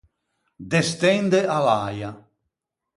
[0.71, 2.11] Destende à l’äia.